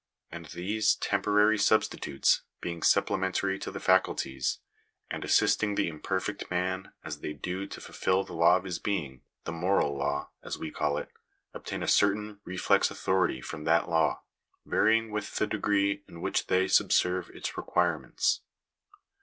[0.31, 4.57] And these temporary substitutes being supplementary to the faculties,
[5.11, 9.21] and assisting the imperfect man as they do to fulfil the law of his being—
[9.45, 11.09] the moral law, as we call it—
[11.53, 14.23] obtain a certain reflex, authority from that law,
[14.65, 18.41] varying with the degree in which they subserve its requirements.